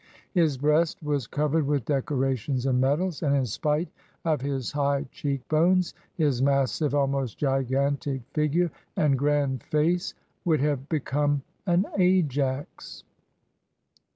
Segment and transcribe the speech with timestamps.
[0.31, 3.87] His breast was covered with decorations and medals, and in spite
[4.25, 10.89] of his high cheek bones, his massive, almost gigantic, figure and grand face would have
[10.89, 13.03] become an Ajax.